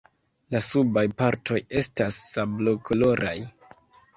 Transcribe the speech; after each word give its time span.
La 0.53 0.61
subaj 0.67 1.03
partoj 1.19 1.59
estas 1.81 2.17
sablokoloraj. 2.31 3.37